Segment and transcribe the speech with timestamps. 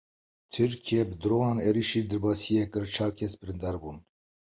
[0.51, 3.97] Tirkiyeyê bi dronan êrişî Dirbêsiyê kir, çar kes birîndar bûn.